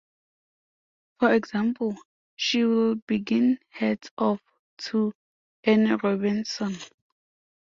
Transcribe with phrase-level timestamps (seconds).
[1.19, 1.95] For example,
[2.35, 4.41] she will begin Hats off
[4.85, 5.13] to
[5.63, 6.75] Anne Robinson!